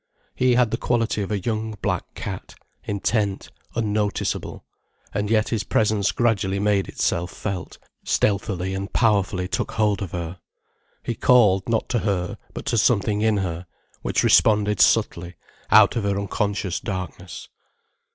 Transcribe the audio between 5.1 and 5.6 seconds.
and yet